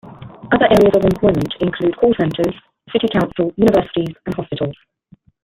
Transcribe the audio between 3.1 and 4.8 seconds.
Council, universities and hospitals.